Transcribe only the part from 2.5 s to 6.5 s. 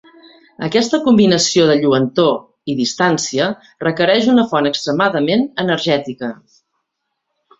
i distància requereix una font extremadament energètica.